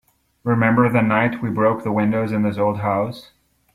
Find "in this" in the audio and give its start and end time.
2.31-2.57